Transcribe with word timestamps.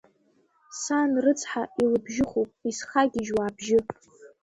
Сан 0.81 1.11
рыцҳа 1.23 1.63
илыбжьыхуп, 1.81 2.49
исхагьежьуа 2.69 3.43
абжьы. 3.47 3.79